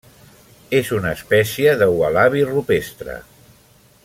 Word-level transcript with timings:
És 0.77 0.89
una 0.99 1.11
espècie 1.17 1.75
de 1.83 1.91
ualabi 1.99 2.45
rupestre. 2.51 3.23